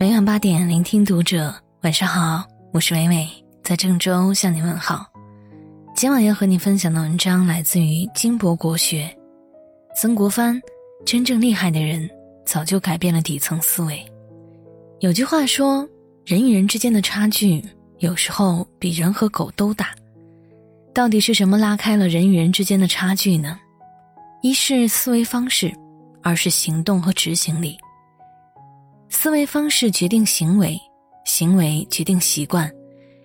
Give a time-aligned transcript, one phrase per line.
[0.00, 1.52] 每晚八点，聆听读者。
[1.82, 3.28] 晚上好，我是伟伟，
[3.64, 5.04] 在郑州向你问好。
[5.92, 9.12] 今晚要和你分享的文章来自于金博国学。
[9.96, 10.62] 曾国藩，
[11.04, 12.08] 真正厉害的人
[12.46, 14.00] 早就改变了底层思维。
[15.00, 15.84] 有句话说，
[16.24, 17.60] 人与人之间的差距，
[17.98, 19.88] 有时候比人和狗都大。
[20.94, 23.58] 到底是什么拉开了人与人之间的差距呢？
[24.42, 25.72] 一是思维方式，
[26.22, 27.76] 二是行动和执行力。
[29.10, 30.78] 思维方式决定行为，
[31.24, 32.70] 行为决定习惯，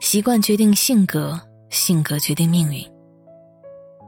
[0.00, 2.82] 习惯决定性格，性格决定命运。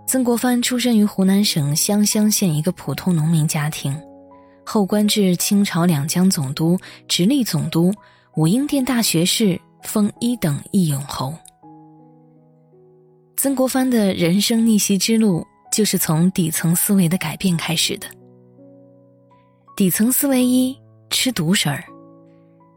[0.06, 4.00] 曾国藩出生于湖南省湘乡县一个普通农民家庭，
[4.64, 7.92] 后官至清朝两江总督、直隶总督、
[8.36, 11.34] 武英殿大学士，封一等一勇侯。
[13.36, 18.06] 曾国藩的人生逆袭之路，就是从底层思维的改变开始的。
[19.77, 20.74] 底层思维一。
[21.26, 21.82] 吃独食儿，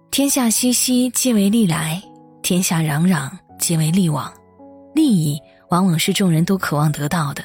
[0.10, 2.02] 天下熙熙，皆为利来；
[2.42, 4.34] 天下攘攘，皆为利往。
[4.96, 7.44] 利益往往是众人都渴望得到的。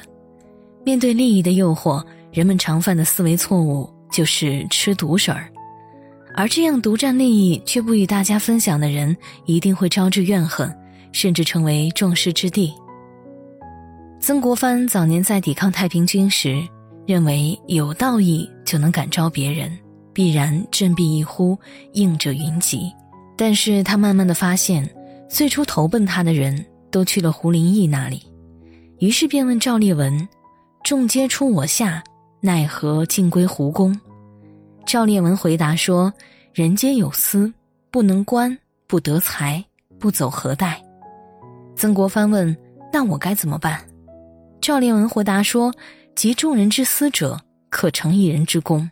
[0.83, 5.47] 面对利益的诱惑，人们常犯的思维错误就是吃独食儿。
[6.33, 10.75] 而这样独占利益却不与大家分享的人，一定会招致怨恨，
[11.11, 12.73] 甚至成为众矢之的。
[14.19, 16.67] 曾国藩早年在抵抗太平军时，
[17.05, 19.71] 认为有道义就能感召别人。
[20.15, 21.59] 必然振臂一呼，
[21.91, 22.89] 应者云集。
[23.35, 24.89] 但是他慢慢的发现，
[25.27, 28.23] 最初投奔他的人都去了胡林翼那里，
[28.99, 30.25] 于是便问赵烈文
[30.85, 32.01] ：“众皆出我下，
[32.39, 33.99] 奈何尽归胡公？”
[34.87, 36.13] 赵烈文回答说
[36.55, 37.53] ：“人皆有私，
[37.91, 39.61] 不能官，不得财，
[39.99, 40.81] 不走何待？”
[41.75, 42.55] 曾国藩问
[42.93, 43.83] ：“那我该怎么办？”
[44.61, 45.73] 赵烈文回答说
[46.15, 47.37] ：“集众人之私者，
[47.69, 48.89] 可成一人之功。”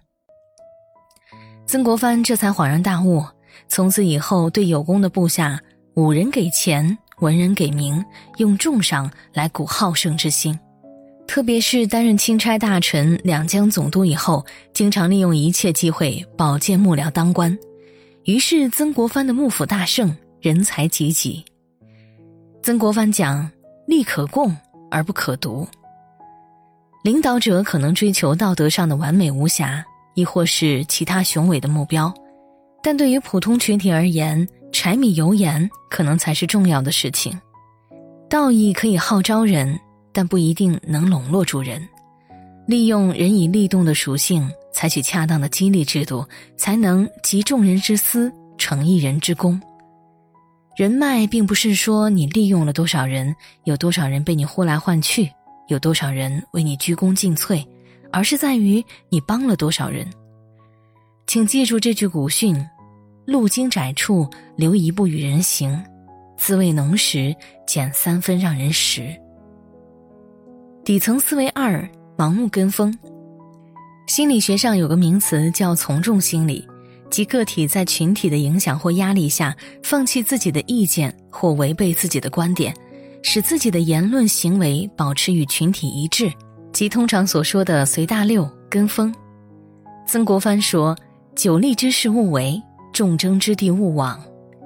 [1.73, 3.25] 曾国藩这才恍然大悟，
[3.67, 5.59] 从此以后对有功的部下，
[5.95, 8.05] 武人给钱，文人给名，
[8.37, 10.55] 用重赏来鼓好胜之心。
[11.25, 17.57] 特别是担任钦差大臣、两江总督以后，经常利用一切机会保荐幕僚当官。
[18.25, 21.43] 于是曾国藩的幕府大盛，人才济济。
[22.61, 23.49] 曾国藩讲
[23.89, 24.55] ：“利可共
[24.91, 25.67] 而不可独。”
[27.03, 29.83] 领导者可能追求道德上的完美无瑕。
[30.13, 32.13] 亦或是其他雄伟的目标，
[32.81, 37.39] 但对于普通群体而言，柴米油盐可能才是重要的事情。
[38.29, 39.79] 道义可以号召人，
[40.11, 41.81] 但不一定能笼络住人。
[42.65, 46.25] 利用人以利动的属性，采取恰当的激励制度，
[46.57, 49.61] 才能集众人之私，成一人之功。
[50.75, 53.35] 人脉并不是说你利用了多少人，
[53.65, 55.29] 有多少人被你呼来唤去，
[55.67, 57.63] 有多少人为你鞠躬尽瘁。
[58.13, 60.07] 而是在于你帮了多少人。
[61.25, 62.55] 请记住这句古训
[63.25, 65.75] ：“路经窄处，留一步与人行；
[66.37, 67.35] 滋味浓时，
[67.65, 69.13] 减三分让人食。”
[70.85, 72.95] 底层思维二：盲目跟风。
[74.05, 76.67] 心理学上有个名词叫从众心理，
[77.09, 82.75] 即个体在群体的影响或压力下，放弃自己的意见或违背自己的观点，
[83.23, 86.29] 使自己的言论行为保持与群体一致。
[86.73, 89.13] 即通常所说的随大流、跟风。
[90.07, 90.97] 曾国藩说
[91.35, 92.61] ：“久利之事勿为，
[92.91, 94.19] 众争之地勿往。”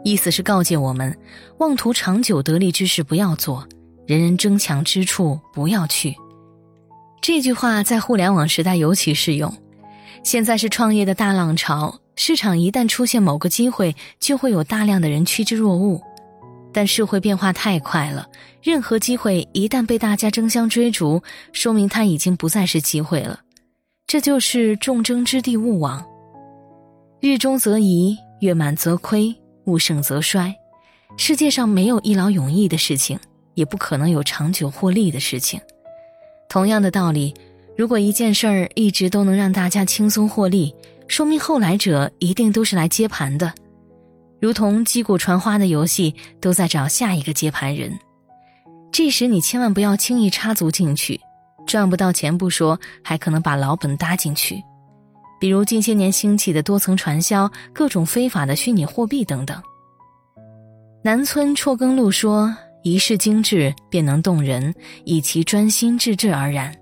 [0.05, 1.15] 意思是告诫我们，
[1.57, 3.67] 妄图长久得利之事不要做，
[4.05, 6.15] 人人争强之处不要去。
[7.21, 9.53] 这句话在互联网时代尤其适用。
[10.23, 16.01] 现在是创业的大浪潮，市场一旦出现某个机会，就会有大量的人趋之若鹜。
[16.77, 18.29] 但社会变化太快了，
[18.61, 23.39] 任何机会一旦被大家争相追逐，说明它已经不再是机会了。
[24.05, 26.05] 这就是众争之地勿往。
[27.19, 29.35] 日中则移，月满则亏，
[29.65, 30.53] 物盛则衰。
[31.17, 33.19] 世界上没有一劳永逸的事情，
[33.55, 35.59] 也不可能有长久获利的事情。
[36.47, 37.33] 同样的道理，
[37.75, 40.75] 如果一件事儿一直都能让大家轻松获利，
[41.07, 43.51] 说明后来者一定都是来接盘的。
[44.39, 47.91] 如同击鼓传花的游戏，都在找下一个接盘人。
[48.91, 51.19] 这时你千万不要轻易插足进去，
[51.65, 54.63] 赚不到钱不说，还可能把老本搭进去。
[55.39, 59.61] 比如近些年兴起的多层传销、各种非法的虚拟货币等等。
[61.03, 64.73] 南村辍耕录说：“一世精致，便能动人，
[65.03, 66.75] 以其专心致志而然。”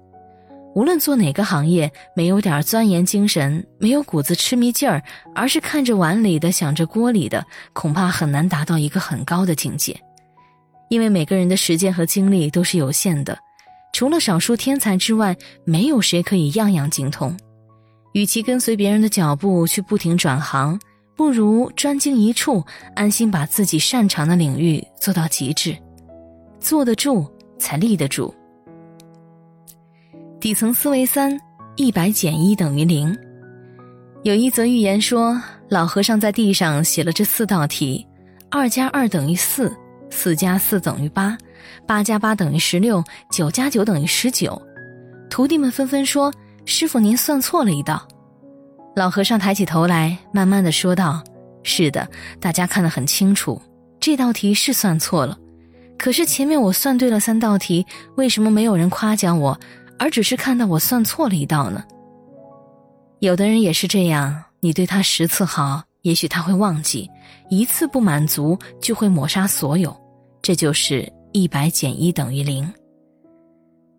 [0.75, 5.01] 无论做哪个行业，没有点钻研精神，没有股子痴迷劲儿，
[5.33, 9.97] 而是看着碗里的想着锅里的，恐怕很难达到一个很高的境界。
[10.89, 13.39] 因为每个人的时间和精力都是有限的，
[13.93, 15.33] 除了少数天才之外，
[15.63, 17.35] 没有谁可以样样精通。
[18.11, 20.77] 与其跟随别人的脚步去不停转行，
[21.15, 22.61] 不如专精一处，
[22.95, 25.73] 安心把自己擅长的领域做到极致，
[26.59, 27.25] 坐得住
[27.57, 28.35] 才立得住。
[30.45, 31.35] 底层思维三：
[31.75, 33.17] 一百减一等于零。
[34.21, 38.05] 有一则寓言说，老和尚在地上写了这四道题：
[38.51, 39.75] 二加二等于四，
[40.11, 41.35] 四加四等于八，
[41.87, 44.61] 八加八等于十六，九加九等于十九。
[45.31, 46.31] 徒弟们纷纷说
[46.63, 48.07] ：“师傅，您算错了一道。”
[48.95, 51.23] 老和尚抬起头来，慢慢的说道
[51.63, 52.07] ：“是的，
[52.39, 53.59] 大家看得很清楚，
[53.99, 55.35] 这道题是算错了。
[55.97, 57.83] 可是前面我算对了三道题，
[58.15, 59.59] 为什么没有人夸奖我，
[59.97, 61.83] 而只是看到我算错了一道呢？
[63.19, 67.07] 有的人也是这样，你对他十次好，也许他会忘记；
[67.49, 69.95] 一次不满足，就会抹杀所有。
[70.41, 72.71] 这就是一百减一等于零。”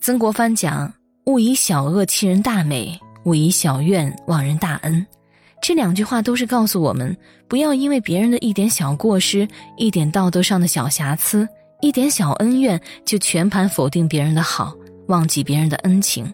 [0.01, 0.93] 曾国藩讲
[1.27, 5.05] ：“勿以小恶欺人大美。”勿以小怨忘人大恩，
[5.61, 7.17] 这两句话都是告诉我们，
[7.49, 11.45] 不要因为别人的一点小过失、一点道德上的小瑕疵、
[11.81, 14.73] 一点小恩怨，就全盘否定别人的好，
[15.07, 16.33] 忘记别人的恩情。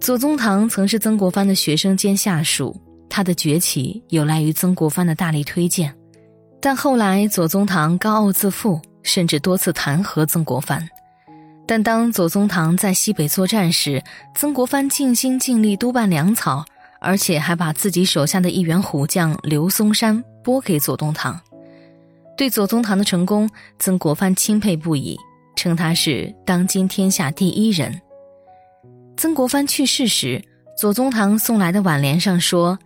[0.00, 5.92] 左宗棠曾是曾国藩的学生兼下属，他的崛起有赖于曾国藩的大力推荐，
[6.60, 10.88] 但后来左宗棠高傲自负，甚至多次弹劾曾国藩。
[11.66, 14.02] 但当左宗棠在西北作战时，
[14.34, 16.64] 曾国藩尽心尽力督办粮草，
[17.00, 21.38] 而且还把自己手下的一员虎将刘松山拨给左宗棠。
[22.36, 25.18] 对左宗棠的成功，曾国藩钦佩不已，
[25.58, 28.00] 称他是当今天下第一人。
[29.16, 30.40] 曾国藩去世时，
[30.78, 32.78] 左宗棠送来的挽联上说：“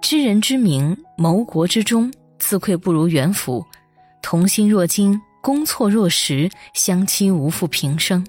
[0.00, 3.64] 知人之明，谋国之忠，自愧不如元辅，
[4.22, 8.22] 同心若金。”攻错若石，相期无负平生。《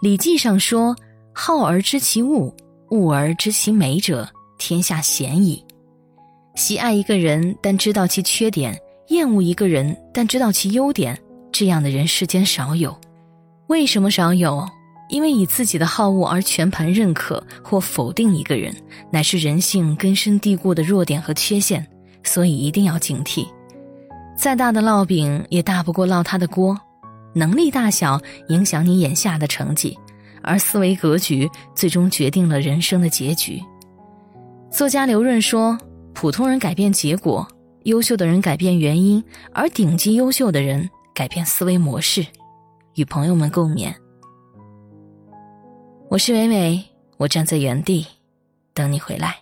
[0.00, 0.94] 礼记》上说
[1.34, 2.54] ：“好而知其恶，
[2.90, 5.64] 恶而知其美者，天下鲜矣。”
[6.54, 8.72] 喜爱一个人，但知道其缺点；
[9.08, 11.20] 厌恶一个人，但知道其优点，
[11.52, 12.96] 这样的人世间少有。
[13.68, 14.68] 为什么少有？
[15.08, 18.72] 因为以自己的好恶而全盘认可或否定一个人，
[19.10, 21.84] 乃是人性根深蒂固的弱点和缺陷，
[22.22, 23.46] 所以一定要警惕。
[24.36, 26.78] 再大的烙饼也大不过烙他的锅，
[27.34, 29.98] 能力大小影响你眼下的成绩，
[30.42, 33.60] 而思维格局最终决定了人生的结局。
[34.70, 35.76] 作家刘润说
[36.14, 37.46] ：“普通人改变结果，
[37.82, 42.26] 优秀的人改变原因，而顶级优秀的人改变思维模式。”
[42.96, 43.94] 与朋友们共勉。
[46.08, 46.84] 我是美美，
[47.18, 48.04] 我站在原地，
[48.74, 49.36] 等你回来。